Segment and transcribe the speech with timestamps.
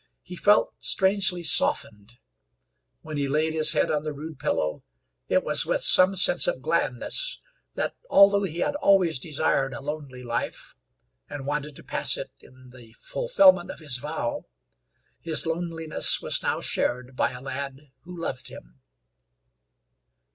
[0.23, 2.13] He felt strangely softened.
[3.03, 4.81] When he laid his head on the rude pillow
[5.27, 7.39] it was with some sense of gladness
[7.75, 10.73] that, although he had always desired a lonely life,
[11.29, 14.47] and wanted to pass it in the fulfillment of his vow,
[15.19, 18.81] his loneliness was now shared by a lad who loved him.